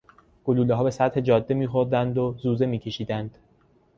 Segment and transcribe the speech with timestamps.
[0.45, 3.37] گلولهها به سطح جاده میخوردند و زوزه میکشیدند.